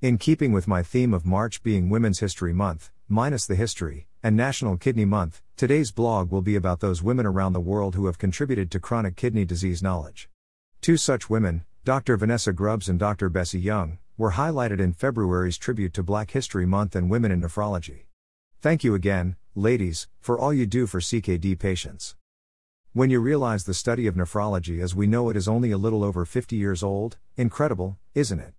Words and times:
In 0.00 0.16
keeping 0.16 0.52
with 0.52 0.68
my 0.68 0.84
theme 0.84 1.12
of 1.12 1.26
March 1.26 1.60
being 1.64 1.90
Women's 1.90 2.20
History 2.20 2.52
Month, 2.52 2.92
minus 3.08 3.46
the 3.46 3.56
history, 3.56 4.06
and 4.22 4.36
National 4.36 4.76
Kidney 4.76 5.04
Month, 5.04 5.42
today's 5.56 5.90
blog 5.90 6.30
will 6.30 6.40
be 6.40 6.54
about 6.54 6.78
those 6.78 7.02
women 7.02 7.26
around 7.26 7.52
the 7.52 7.58
world 7.58 7.96
who 7.96 8.06
have 8.06 8.16
contributed 8.16 8.70
to 8.70 8.78
chronic 8.78 9.16
kidney 9.16 9.44
disease 9.44 9.82
knowledge. 9.82 10.30
Two 10.80 10.96
such 10.96 11.28
women, 11.28 11.64
Dr. 11.84 12.16
Vanessa 12.16 12.52
Grubbs 12.52 12.88
and 12.88 12.96
Dr. 12.96 13.28
Bessie 13.28 13.58
Young, 13.58 13.98
were 14.16 14.34
highlighted 14.34 14.78
in 14.78 14.92
February's 14.92 15.58
tribute 15.58 15.92
to 15.94 16.04
Black 16.04 16.30
History 16.30 16.64
Month 16.64 16.94
and 16.94 17.10
Women 17.10 17.32
in 17.32 17.40
Nephrology. 17.40 18.04
Thank 18.60 18.84
you 18.84 18.94
again, 18.94 19.34
ladies, 19.56 20.06
for 20.20 20.38
all 20.38 20.54
you 20.54 20.64
do 20.66 20.86
for 20.86 21.00
CKD 21.00 21.58
patients. 21.58 22.14
When 22.92 23.10
you 23.10 23.18
realize 23.18 23.64
the 23.64 23.74
study 23.74 24.06
of 24.06 24.14
nephrology 24.14 24.80
as 24.80 24.94
we 24.94 25.08
know 25.08 25.28
it 25.28 25.36
is 25.36 25.48
only 25.48 25.72
a 25.72 25.76
little 25.76 26.04
over 26.04 26.24
50 26.24 26.54
years 26.54 26.84
old, 26.84 27.16
incredible, 27.36 27.98
isn't 28.14 28.38
it? 28.38 28.54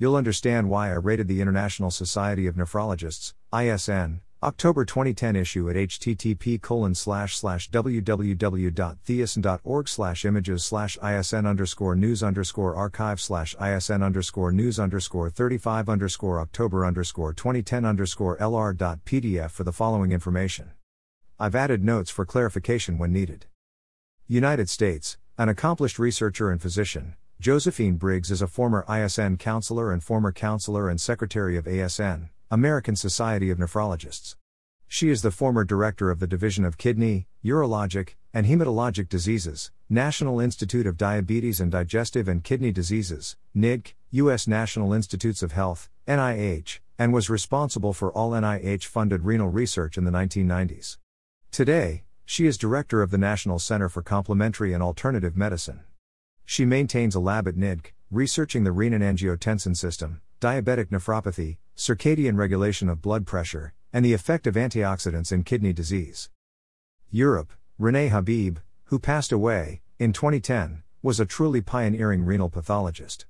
You'll 0.00 0.16
understand 0.16 0.68
why 0.70 0.88
I 0.88 0.94
rated 0.94 1.28
the 1.28 1.42
International 1.42 1.90
Society 1.90 2.46
of 2.46 2.54
Nephrologists, 2.54 3.34
ISN, 3.52 4.22
October 4.42 4.86
2010 4.86 5.36
issue 5.36 5.68
at 5.68 5.76
http 5.76 6.62
colon 6.62 6.94
slash 6.94 7.36
slash 7.36 7.70
www.theisn.org 7.70 9.88
slash 9.88 10.24
images 10.24 10.64
slash 10.64 10.96
isn 11.02 11.44
underscore 11.44 11.94
news 11.94 12.22
underscore 12.22 12.74
archive 12.74 13.20
slash 13.20 13.54
isn 13.60 14.02
underscore 14.02 14.52
news 14.52 14.80
underscore 14.80 15.28
35 15.28 15.90
underscore 15.90 16.40
october 16.40 16.86
underscore 16.86 17.34
2010 17.34 17.84
underscore 17.84 18.38
lr.pdf 18.38 19.50
for 19.50 19.64
the 19.64 19.72
following 19.72 20.12
information. 20.12 20.70
I've 21.38 21.54
added 21.54 21.84
notes 21.84 22.08
for 22.08 22.24
clarification 22.24 22.96
when 22.96 23.12
needed. 23.12 23.44
United 24.26 24.70
States, 24.70 25.18
an 25.36 25.50
accomplished 25.50 25.98
researcher 25.98 26.50
and 26.50 26.62
physician, 26.62 27.16
Josephine 27.40 27.96
Briggs 27.96 28.30
is 28.30 28.42
a 28.42 28.46
former 28.46 28.84
ISN 28.86 29.38
counselor 29.38 29.90
and 29.90 30.04
former 30.04 30.30
counselor 30.30 30.90
and 30.90 31.00
secretary 31.00 31.56
of 31.56 31.64
ASN, 31.64 32.28
American 32.50 32.94
Society 32.94 33.48
of 33.48 33.56
Nephrologists. 33.56 34.36
She 34.86 35.08
is 35.08 35.22
the 35.22 35.30
former 35.30 35.64
director 35.64 36.10
of 36.10 36.18
the 36.18 36.26
Division 36.26 36.66
of 36.66 36.76
Kidney, 36.76 37.28
Urologic, 37.42 38.10
and 38.34 38.44
Hematologic 38.44 39.08
Diseases, 39.08 39.70
National 39.88 40.38
Institute 40.38 40.86
of 40.86 40.98
Diabetes 40.98 41.62
and 41.62 41.72
Digestive 41.72 42.28
and 42.28 42.44
Kidney 42.44 42.72
Diseases, 42.72 43.38
NIDC, 43.56 43.94
U.S. 44.10 44.46
National 44.46 44.92
Institutes 44.92 45.42
of 45.42 45.52
Health, 45.52 45.88
NIH, 46.06 46.80
and 46.98 47.10
was 47.10 47.30
responsible 47.30 47.94
for 47.94 48.12
all 48.12 48.32
NIH 48.32 48.84
funded 48.84 49.24
renal 49.24 49.48
research 49.48 49.96
in 49.96 50.04
the 50.04 50.10
1990s. 50.10 50.98
Today, 51.50 52.04
she 52.26 52.46
is 52.46 52.58
director 52.58 53.00
of 53.00 53.10
the 53.10 53.16
National 53.16 53.58
Center 53.58 53.88
for 53.88 54.02
Complementary 54.02 54.74
and 54.74 54.82
Alternative 54.82 55.34
Medicine. 55.34 55.80
She 56.50 56.64
maintains 56.64 57.14
a 57.14 57.20
lab 57.20 57.46
at 57.46 57.54
NIDC, 57.54 57.92
researching 58.10 58.64
the 58.64 58.70
renin-angiotensin 58.70 59.76
system, 59.76 60.20
diabetic 60.40 60.86
nephropathy, 60.86 61.58
circadian 61.76 62.36
regulation 62.36 62.88
of 62.88 63.00
blood 63.00 63.24
pressure, 63.24 63.72
and 63.92 64.04
the 64.04 64.14
effect 64.14 64.48
of 64.48 64.56
antioxidants 64.56 65.30
in 65.30 65.44
kidney 65.44 65.72
disease. 65.72 66.28
Europe, 67.08 67.52
Renee 67.78 68.08
Habib, 68.08 68.58
who 68.86 68.98
passed 68.98 69.30
away 69.30 69.80
in 70.00 70.12
2010, 70.12 70.82
was 71.02 71.20
a 71.20 71.24
truly 71.24 71.60
pioneering 71.60 72.24
renal 72.24 72.50
pathologist. 72.50 73.26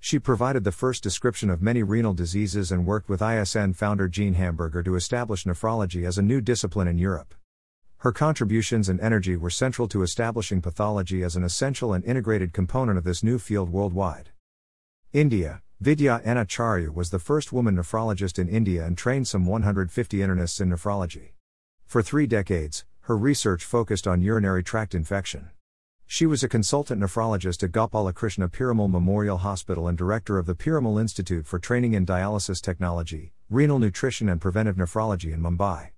She 0.00 0.18
provided 0.18 0.64
the 0.64 0.72
first 0.72 1.02
description 1.02 1.50
of 1.50 1.60
many 1.60 1.82
renal 1.82 2.14
diseases 2.14 2.72
and 2.72 2.86
worked 2.86 3.10
with 3.10 3.20
ISN 3.20 3.74
founder 3.74 4.08
Jean 4.08 4.32
Hamburger 4.32 4.82
to 4.84 4.96
establish 4.96 5.44
nephrology 5.44 6.06
as 6.06 6.16
a 6.16 6.22
new 6.22 6.40
discipline 6.40 6.88
in 6.88 6.96
Europe. 6.96 7.34
Her 8.04 8.12
contributions 8.12 8.90
and 8.90 9.00
energy 9.00 9.34
were 9.34 9.48
central 9.48 9.88
to 9.88 10.02
establishing 10.02 10.60
pathology 10.60 11.22
as 11.22 11.36
an 11.36 11.42
essential 11.42 11.94
and 11.94 12.04
integrated 12.04 12.52
component 12.52 12.98
of 12.98 13.04
this 13.04 13.22
new 13.22 13.38
field 13.38 13.70
worldwide. 13.70 14.28
India, 15.14 15.62
Vidya 15.80 16.20
N. 16.22 16.36
Acharya 16.36 16.92
was 16.92 17.08
the 17.08 17.18
first 17.18 17.50
woman 17.50 17.76
nephrologist 17.76 18.38
in 18.38 18.46
India 18.46 18.84
and 18.84 18.98
trained 18.98 19.26
some 19.26 19.46
150 19.46 20.18
internists 20.18 20.60
in 20.60 20.68
nephrology. 20.68 21.30
For 21.86 22.02
three 22.02 22.26
decades, 22.26 22.84
her 23.08 23.16
research 23.16 23.64
focused 23.64 24.06
on 24.06 24.20
urinary 24.20 24.62
tract 24.62 24.94
infection. 24.94 25.48
She 26.06 26.26
was 26.26 26.44
a 26.44 26.46
consultant 26.46 27.00
nephrologist 27.00 27.62
at 27.62 27.72
Gopalakrishna 27.72 28.50
Piramal 28.50 28.90
Memorial 28.90 29.38
Hospital 29.38 29.88
and 29.88 29.96
director 29.96 30.36
of 30.36 30.44
the 30.44 30.54
Piramal 30.54 31.00
Institute 31.00 31.46
for 31.46 31.58
Training 31.58 31.94
in 31.94 32.04
Dialysis 32.04 32.60
Technology, 32.60 33.32
Renal 33.48 33.78
Nutrition 33.78 34.28
and 34.28 34.42
Preventive 34.42 34.76
Nephrology 34.76 35.32
in 35.32 35.40
Mumbai. 35.40 35.93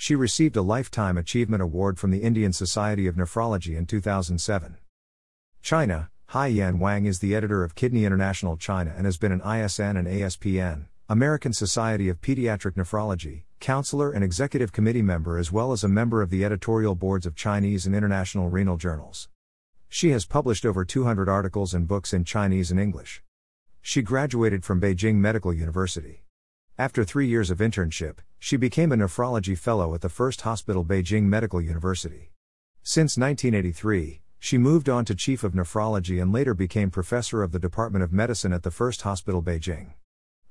She 0.00 0.14
received 0.14 0.56
a 0.56 0.62
Lifetime 0.62 1.18
Achievement 1.18 1.60
Award 1.60 1.98
from 1.98 2.12
the 2.12 2.22
Indian 2.22 2.52
Society 2.52 3.08
of 3.08 3.16
Nephrology 3.16 3.76
in 3.76 3.84
2007. 3.84 4.76
China, 5.60 6.08
Haiyan 6.30 6.78
Wang 6.78 7.04
is 7.04 7.18
the 7.18 7.34
editor 7.34 7.64
of 7.64 7.74
Kidney 7.74 8.04
International 8.04 8.56
China 8.56 8.94
and 8.96 9.06
has 9.06 9.18
been 9.18 9.32
an 9.32 9.40
ISN 9.40 9.96
and 9.96 10.06
ASPN, 10.06 10.86
American 11.08 11.52
Society 11.52 12.08
of 12.08 12.20
Pediatric 12.20 12.76
Nephrology, 12.76 13.42
counselor 13.58 14.12
and 14.12 14.22
executive 14.22 14.70
committee 14.70 15.02
member 15.02 15.36
as 15.36 15.50
well 15.50 15.72
as 15.72 15.82
a 15.82 15.88
member 15.88 16.22
of 16.22 16.30
the 16.30 16.44
editorial 16.44 16.94
boards 16.94 17.26
of 17.26 17.34
Chinese 17.34 17.84
and 17.84 17.96
international 17.96 18.48
renal 18.48 18.76
journals. 18.76 19.28
She 19.88 20.10
has 20.10 20.26
published 20.26 20.64
over 20.64 20.84
200 20.84 21.28
articles 21.28 21.74
and 21.74 21.88
books 21.88 22.12
in 22.12 22.22
Chinese 22.22 22.70
and 22.70 22.78
English. 22.78 23.24
She 23.82 24.02
graduated 24.02 24.64
from 24.64 24.80
Beijing 24.80 25.16
Medical 25.16 25.52
University. 25.52 26.22
After 26.80 27.02
three 27.02 27.26
years 27.26 27.50
of 27.50 27.58
internship, 27.58 28.18
she 28.38 28.56
became 28.56 28.92
a 28.92 28.96
nephrology 28.96 29.58
fellow 29.58 29.96
at 29.96 30.00
the 30.00 30.08
First 30.08 30.42
Hospital 30.42 30.84
Beijing 30.84 31.24
Medical 31.24 31.60
University. 31.60 32.30
Since 32.84 33.18
1983, 33.18 34.20
she 34.38 34.58
moved 34.58 34.88
on 34.88 35.04
to 35.06 35.16
Chief 35.16 35.42
of 35.42 35.54
Nephrology 35.54 36.22
and 36.22 36.32
later 36.32 36.54
became 36.54 36.92
Professor 36.92 37.42
of 37.42 37.50
the 37.50 37.58
Department 37.58 38.04
of 38.04 38.12
Medicine 38.12 38.52
at 38.52 38.62
the 38.62 38.70
First 38.70 39.02
Hospital 39.02 39.42
Beijing. 39.42 39.94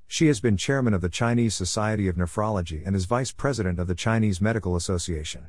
She 0.06 0.28
has 0.28 0.42
been 0.42 0.58
Chairman 0.58 0.94
of 0.94 1.00
the 1.00 1.08
Chinese 1.08 1.56
Society 1.56 2.10
of 2.10 2.18
Nephrology 2.18 2.86
and 2.86 2.94
is 2.94 3.06
Vice 3.06 3.32
President 3.32 3.80
of 3.80 3.88
the 3.88 3.96
Chinese 3.96 4.42
Medical 4.42 4.76
Association. 4.76 5.48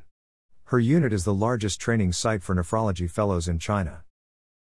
Her 0.67 0.79
unit 0.79 1.11
is 1.11 1.25
the 1.25 1.33
largest 1.33 1.81
training 1.81 2.13
site 2.13 2.41
for 2.41 2.55
nephrology 2.55 3.11
fellows 3.11 3.49
in 3.49 3.59
China. 3.59 4.05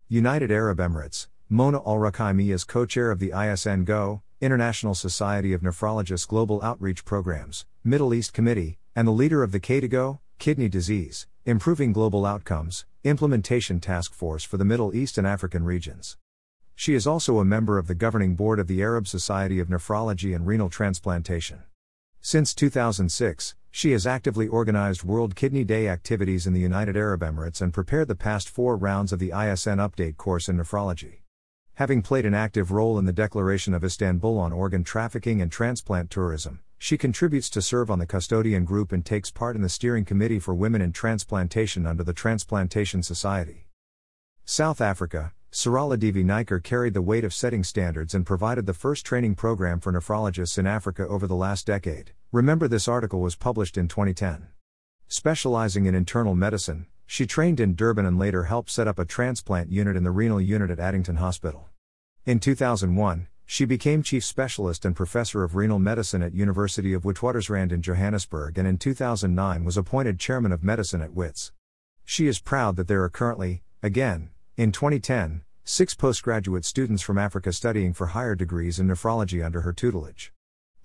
United 0.07 0.51
Arab 0.51 0.77
Emirates, 0.77 1.29
Mona 1.49 1.79
Al 1.83 2.05
is 2.05 2.63
co 2.63 2.85
chair 2.85 3.09
of 3.09 3.17
the 3.17 3.31
ISN 3.31 3.85
Go, 3.85 4.21
International 4.45 4.93
Society 4.93 5.53
of 5.53 5.61
Nephrologists 5.61 6.27
Global 6.27 6.61
Outreach 6.61 7.03
Programs, 7.03 7.65
Middle 7.83 8.13
East 8.13 8.31
Committee, 8.31 8.77
and 8.95 9.07
the 9.07 9.11
leader 9.11 9.41
of 9.41 9.51
the 9.51 9.59
KDIGO, 9.59 10.19
Kidney 10.37 10.69
Disease, 10.69 11.25
Improving 11.45 11.91
Global 11.91 12.27
Outcomes, 12.27 12.85
Implementation 13.03 13.79
Task 13.79 14.13
Force 14.13 14.43
for 14.43 14.57
the 14.57 14.63
Middle 14.63 14.95
East 14.95 15.17
and 15.17 15.25
African 15.25 15.63
regions. 15.63 16.17
She 16.75 16.93
is 16.93 17.07
also 17.07 17.39
a 17.39 17.45
member 17.45 17.79
of 17.79 17.87
the 17.87 17.95
governing 17.95 18.35
board 18.35 18.59
of 18.59 18.67
the 18.67 18.83
Arab 18.83 19.07
Society 19.07 19.59
of 19.59 19.67
Nephrology 19.67 20.35
and 20.35 20.45
Renal 20.45 20.69
Transplantation. 20.69 21.63
Since 22.21 22.53
2006, 22.53 23.55
she 23.71 23.93
has 23.93 24.05
actively 24.05 24.47
organized 24.47 25.03
World 25.03 25.35
Kidney 25.35 25.63
Day 25.63 25.87
activities 25.87 26.45
in 26.45 26.53
the 26.53 26.59
United 26.59 26.95
Arab 26.95 27.21
Emirates 27.21 27.61
and 27.61 27.73
prepared 27.73 28.09
the 28.09 28.15
past 28.15 28.47
four 28.47 28.77
rounds 28.77 29.11
of 29.11 29.17
the 29.17 29.31
ISN 29.31 29.79
Update 29.79 30.17
course 30.17 30.47
in 30.47 30.57
nephrology. 30.57 31.24
Having 31.75 32.03
played 32.03 32.25
an 32.25 32.33
active 32.33 32.71
role 32.71 32.97
in 32.97 33.03
the 33.03 33.11
Declaration 33.11 33.73
of 33.73 33.83
Istanbul 33.83 34.37
on 34.39 34.53
organ 34.53 34.85
trafficking 34.85 35.41
and 35.41 35.51
transplant 35.51 36.09
tourism, 36.09 36.61
she 36.77 36.97
contributes 36.97 37.49
to 37.49 37.61
serve 37.61 37.91
on 37.91 37.99
the 37.99 38.05
custodian 38.05 38.63
group 38.63 38.93
and 38.93 39.05
takes 39.05 39.29
part 39.29 39.57
in 39.57 39.61
the 39.61 39.67
steering 39.67 40.05
committee 40.05 40.39
for 40.39 40.55
women 40.55 40.81
in 40.81 40.93
transplantation 40.93 41.85
under 41.85 42.01
the 42.01 42.13
Transplantation 42.13 43.03
Society. 43.03 43.67
South 44.45 44.79
Africa, 44.79 45.33
Sarala 45.51 45.99
Devi 45.99 46.23
Naicker 46.23 46.63
carried 46.63 46.93
the 46.93 47.01
weight 47.01 47.25
of 47.25 47.33
setting 47.33 47.65
standards 47.65 48.13
and 48.13 48.25
provided 48.25 48.67
the 48.67 48.73
first 48.73 49.05
training 49.05 49.35
program 49.35 49.81
for 49.81 49.91
nephrologists 49.91 50.57
in 50.57 50.65
Africa 50.65 51.05
over 51.05 51.27
the 51.27 51.35
last 51.35 51.67
decade. 51.67 52.13
Remember, 52.31 52.69
this 52.69 52.87
article 52.87 53.19
was 53.19 53.35
published 53.35 53.77
in 53.77 53.89
2010. 53.89 54.47
Specializing 55.09 55.87
in 55.87 55.93
internal 55.93 56.35
medicine, 56.35 56.87
she 57.05 57.25
trained 57.25 57.59
in 57.59 57.75
Durban 57.75 58.05
and 58.05 58.17
later 58.17 58.43
helped 58.43 58.69
set 58.69 58.87
up 58.87 58.99
a 58.99 59.05
transplant 59.05 59.71
unit 59.71 59.95
in 59.95 60.03
the 60.03 60.11
renal 60.11 60.41
unit 60.41 60.71
at 60.71 60.79
Addington 60.79 61.17
Hospital. 61.17 61.69
In 62.25 62.39
2001, 62.39 63.27
she 63.45 63.65
became 63.65 64.01
chief 64.01 64.25
specialist 64.25 64.85
and 64.85 64.95
professor 64.95 65.43
of 65.43 65.55
renal 65.55 65.77
medicine 65.77 66.23
at 66.23 66.33
University 66.33 66.93
of 66.93 67.03
Witwatersrand 67.03 67.71
in 67.71 67.81
Johannesburg 67.81 68.57
and 68.57 68.67
in 68.67 68.77
2009 68.77 69.63
was 69.63 69.77
appointed 69.77 70.19
chairman 70.19 70.51
of 70.51 70.63
medicine 70.63 71.01
at 71.01 71.13
WITS. 71.13 71.51
She 72.03 72.27
is 72.27 72.39
proud 72.39 72.75
that 72.75 72.87
there 72.87 73.03
are 73.03 73.09
currently, 73.09 73.61
again, 73.83 74.31
in 74.57 74.71
2010, 74.71 75.43
six 75.63 75.93
postgraduate 75.93 76.65
students 76.65 77.03
from 77.03 77.17
Africa 77.17 77.51
studying 77.51 77.93
for 77.93 78.07
higher 78.07 78.35
degrees 78.35 78.79
in 78.79 78.87
nephrology 78.87 79.45
under 79.45 79.61
her 79.61 79.73
tutelage. 79.73 80.31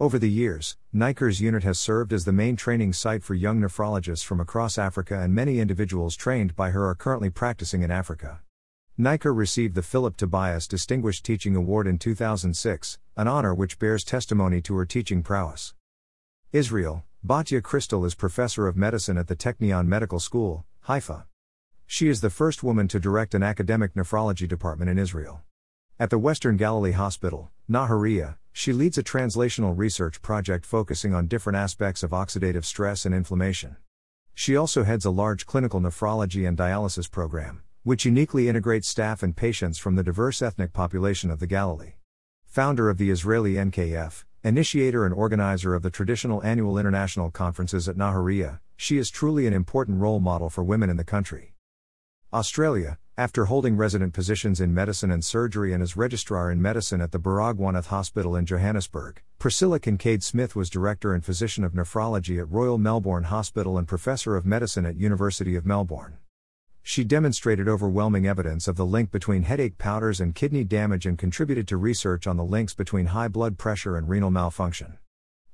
Over 0.00 0.18
the 0.18 0.30
years, 0.30 0.78
Naicker's 0.94 1.42
unit 1.42 1.62
has 1.64 1.78
served 1.78 2.14
as 2.14 2.24
the 2.24 2.32
main 2.32 2.56
training 2.56 2.94
site 2.94 3.22
for 3.22 3.34
young 3.34 3.60
nephrologists 3.60 4.24
from 4.24 4.40
across 4.40 4.78
Africa, 4.78 5.20
and 5.20 5.34
many 5.34 5.60
individuals 5.60 6.16
trained 6.16 6.56
by 6.56 6.70
her 6.70 6.88
are 6.88 6.94
currently 6.94 7.28
practicing 7.28 7.82
in 7.82 7.90
Africa. 7.90 8.40
Naicker 8.98 9.36
received 9.36 9.74
the 9.74 9.82
Philip 9.82 10.16
Tobias 10.16 10.66
Distinguished 10.66 11.22
Teaching 11.22 11.54
Award 11.54 11.86
in 11.86 11.98
2006, 11.98 12.98
an 13.18 13.28
honor 13.28 13.54
which 13.54 13.78
bears 13.78 14.02
testimony 14.02 14.62
to 14.62 14.74
her 14.76 14.86
teaching 14.86 15.22
prowess. 15.22 15.74
Israel, 16.50 17.04
Batya 17.22 17.60
Kristal 17.60 18.06
is 18.06 18.14
professor 18.14 18.66
of 18.66 18.78
medicine 18.78 19.18
at 19.18 19.28
the 19.28 19.36
Technion 19.36 19.86
Medical 19.86 20.18
School, 20.18 20.64
Haifa. 20.84 21.26
She 21.86 22.08
is 22.08 22.22
the 22.22 22.30
first 22.30 22.62
woman 22.62 22.88
to 22.88 23.00
direct 23.00 23.34
an 23.34 23.42
academic 23.42 23.92
nephrology 23.92 24.48
department 24.48 24.90
in 24.90 24.98
Israel. 24.98 25.42
At 25.98 26.08
the 26.08 26.16
Western 26.16 26.56
Galilee 26.56 26.92
Hospital, 26.92 27.50
Nahariya, 27.68 28.36
She 28.52 28.72
leads 28.72 28.98
a 28.98 29.02
translational 29.02 29.76
research 29.76 30.22
project 30.22 30.66
focusing 30.66 31.14
on 31.14 31.28
different 31.28 31.56
aspects 31.56 32.02
of 32.02 32.10
oxidative 32.10 32.64
stress 32.64 33.06
and 33.06 33.14
inflammation. 33.14 33.76
She 34.34 34.56
also 34.56 34.84
heads 34.84 35.04
a 35.04 35.10
large 35.10 35.46
clinical 35.46 35.80
nephrology 35.80 36.46
and 36.46 36.56
dialysis 36.56 37.10
program, 37.10 37.62
which 37.82 38.04
uniquely 38.04 38.48
integrates 38.48 38.88
staff 38.88 39.22
and 39.22 39.36
patients 39.36 39.78
from 39.78 39.96
the 39.96 40.02
diverse 40.02 40.42
ethnic 40.42 40.72
population 40.72 41.30
of 41.30 41.38
the 41.38 41.46
Galilee. 41.46 41.94
Founder 42.44 42.90
of 42.90 42.98
the 42.98 43.10
Israeli 43.10 43.54
NKF, 43.54 44.24
initiator 44.42 45.04
and 45.04 45.14
organizer 45.14 45.74
of 45.74 45.82
the 45.82 45.90
traditional 45.90 46.42
annual 46.42 46.78
international 46.78 47.30
conferences 47.30 47.88
at 47.88 47.96
Nahariya, 47.96 48.60
she 48.76 48.98
is 48.98 49.10
truly 49.10 49.46
an 49.46 49.52
important 49.52 50.00
role 50.00 50.20
model 50.20 50.50
for 50.50 50.64
women 50.64 50.90
in 50.90 50.96
the 50.96 51.04
country. 51.04 51.54
Australia, 52.32 52.98
after 53.20 53.44
holding 53.44 53.76
resident 53.76 54.14
positions 54.14 54.62
in 54.62 54.72
medicine 54.72 55.10
and 55.10 55.22
surgery 55.22 55.74
and 55.74 55.82
as 55.82 55.94
registrar 55.94 56.50
in 56.50 56.62
medicine 56.62 57.02
at 57.02 57.12
the 57.12 57.18
Baragwanath 57.18 57.88
Hospital 57.88 58.34
in 58.34 58.46
Johannesburg, 58.46 59.20
Priscilla 59.38 59.78
Kincaid 59.78 60.22
Smith 60.22 60.56
was 60.56 60.70
director 60.70 61.12
and 61.12 61.22
physician 61.22 61.62
of 61.62 61.74
nephrology 61.74 62.40
at 62.40 62.50
Royal 62.50 62.78
Melbourne 62.78 63.24
Hospital 63.24 63.76
and 63.76 63.86
professor 63.86 64.36
of 64.36 64.46
medicine 64.46 64.86
at 64.86 64.96
University 64.96 65.54
of 65.54 65.66
Melbourne. 65.66 66.16
She 66.82 67.04
demonstrated 67.04 67.68
overwhelming 67.68 68.26
evidence 68.26 68.66
of 68.66 68.76
the 68.76 68.86
link 68.86 69.10
between 69.10 69.42
headache 69.42 69.76
powders 69.76 70.18
and 70.18 70.34
kidney 70.34 70.64
damage 70.64 71.04
and 71.04 71.18
contributed 71.18 71.68
to 71.68 71.76
research 71.76 72.26
on 72.26 72.38
the 72.38 72.42
links 72.42 72.72
between 72.72 73.08
high 73.08 73.28
blood 73.28 73.58
pressure 73.58 73.98
and 73.98 74.08
renal 74.08 74.30
malfunction. 74.30 74.96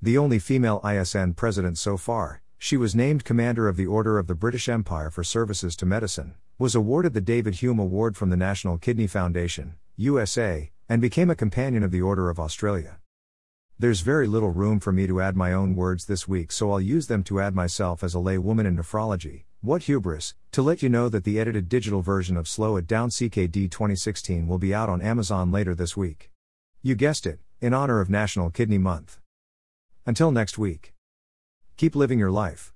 The 0.01 0.17
only 0.17 0.39
female 0.39 0.81
ISN 0.85 1.35
president 1.35 1.79
so 1.79 1.97
far, 1.97 2.43
she 2.59 2.77
was 2.77 2.95
named 2.95 3.25
Commander 3.25 3.67
of 3.67 3.77
the 3.77 3.87
Order 3.87 4.21
of 4.21 4.29
the 4.29 4.37
British 4.37 4.69
Empire 4.69 5.11
for 5.11 5.25
services 5.25 5.75
to 5.75 5.85
medicine, 5.85 6.37
was 6.59 6.75
awarded 6.75 7.13
the 7.13 7.21
David 7.21 7.57
Hume 7.57 7.79
Award 7.79 8.17
from 8.17 8.31
the 8.31 8.37
National 8.37 8.79
Kidney 8.79 9.07
Foundation, 9.07 9.75
USA, 9.97 10.71
and 10.89 11.03
became 11.03 11.29
a 11.29 11.35
Companion 11.35 11.83
of 11.83 11.91
the 11.91 12.01
Order 12.01 12.31
of 12.31 12.41
Australia. 12.41 12.97
There's 13.79 14.01
very 14.01 14.27
little 14.27 14.49
room 14.49 14.81
for 14.81 14.91
me 14.91 15.07
to 15.07 15.21
add 15.21 15.37
my 15.37 15.53
own 15.53 15.77
words 15.77 16.07
this 16.07 16.27
week, 16.27 16.51
so 16.51 16.73
I'll 16.73 16.81
use 16.81 17.09
them 17.09 17.23
to 17.25 17.41
add 17.41 17.55
myself 17.55 18.03
as 18.03 18.15
a 18.15 18.19
lay 18.19 18.39
woman 18.39 18.65
in 18.65 18.75
nephrology. 18.75 19.43
What 19.61 19.83
hubris, 19.83 20.35
to 20.53 20.63
let 20.63 20.83
you 20.83 20.89
know 20.89 21.11
that 21.11 21.25
the 21.25 21.39
edited 21.39 21.69
digital 21.69 22.01
version 22.01 22.39
of 22.39 22.49
Slow 22.49 22.77
It 22.77 22.87
Down 22.87 23.11
CKD 23.11 23.71
2016 23.71 24.49
will 24.49 24.59
be 24.59 24.73
out 24.73 24.89
on 24.89 25.03
Amazon 25.03 25.53
later 25.53 25.75
this 25.75 25.95
week. 25.95 26.31
You 26.81 26.95
guessed 26.95 27.27
it, 27.27 27.39
in 27.61 27.75
honor 27.75 28.01
of 28.01 28.09
National 28.09 28.49
Kidney 28.49 28.79
Month. 28.79 29.19
Until 30.07 30.31
next 30.31 30.57
week. 30.57 30.95
Keep 31.77 31.95
living 31.95 32.19
your 32.19 32.31
life. 32.31 32.73